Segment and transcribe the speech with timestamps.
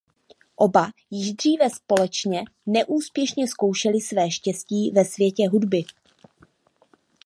[0.55, 5.83] Oba již dříve společně neúspěšně zkoušeli své štěstí ve světě hudby.